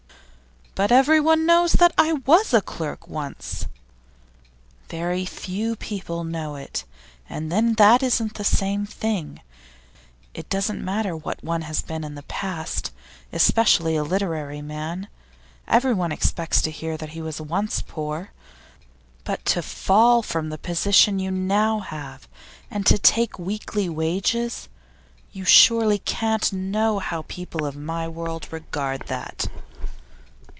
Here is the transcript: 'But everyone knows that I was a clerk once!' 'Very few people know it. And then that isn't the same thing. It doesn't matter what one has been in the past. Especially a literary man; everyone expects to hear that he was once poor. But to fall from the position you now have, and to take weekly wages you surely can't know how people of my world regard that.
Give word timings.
'But 0.73 0.89
everyone 0.89 1.45
knows 1.45 1.73
that 1.73 1.91
I 1.97 2.13
was 2.13 2.53
a 2.53 2.61
clerk 2.61 3.05
once!' 3.09 3.65
'Very 4.87 5.25
few 5.25 5.75
people 5.75 6.23
know 6.23 6.55
it. 6.55 6.85
And 7.29 7.51
then 7.51 7.73
that 7.73 8.01
isn't 8.01 8.35
the 8.35 8.45
same 8.45 8.85
thing. 8.85 9.41
It 10.33 10.49
doesn't 10.49 10.81
matter 10.83 11.13
what 11.13 11.43
one 11.43 11.63
has 11.63 11.81
been 11.81 12.05
in 12.05 12.15
the 12.15 12.23
past. 12.23 12.91
Especially 13.33 13.97
a 13.97 14.03
literary 14.05 14.61
man; 14.61 15.09
everyone 15.67 16.13
expects 16.13 16.61
to 16.61 16.71
hear 16.71 16.95
that 16.95 17.09
he 17.09 17.21
was 17.21 17.41
once 17.41 17.83
poor. 17.85 18.31
But 19.25 19.43
to 19.47 19.61
fall 19.61 20.23
from 20.23 20.47
the 20.49 20.57
position 20.57 21.19
you 21.19 21.31
now 21.31 21.79
have, 21.81 22.29
and 22.71 22.85
to 22.85 22.97
take 22.97 23.37
weekly 23.37 23.89
wages 23.89 24.69
you 25.33 25.43
surely 25.43 25.99
can't 25.99 26.53
know 26.53 26.99
how 26.99 27.23
people 27.27 27.65
of 27.65 27.75
my 27.75 28.07
world 28.07 28.47
regard 28.51 29.01
that. 29.07 29.49